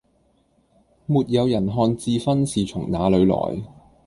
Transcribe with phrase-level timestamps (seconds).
[1.05, 3.61] 沒有人看智勳是從那裏來